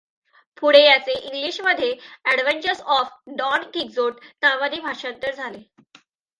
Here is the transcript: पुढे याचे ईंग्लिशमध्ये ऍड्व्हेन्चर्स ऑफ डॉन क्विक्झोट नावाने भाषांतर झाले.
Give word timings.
पुढे 0.57 0.79
याचे 0.83 1.11
ईंग्लिशमध्ये 1.17 1.91
ऍड्व्हेन्चर्स 2.25 2.81
ऑफ 2.89 3.11
डॉन 3.37 3.63
क्विक्झोट 3.63 4.19
नावाने 4.43 4.81
भाषांतर 4.81 5.33
झाले. 5.33 5.63